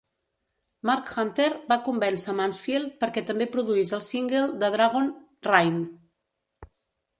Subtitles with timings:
[0.89, 5.15] Marc Hunter va convèncer Mansfield perquè també produís el single de Dragon
[5.53, 5.81] "Rain".